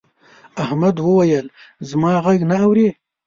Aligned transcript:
احمد 0.63 0.95
وويل: 0.99 1.45
زما 1.89 2.11
غږ 2.25 2.39
نه 2.49 2.55
اوري. 2.65 2.89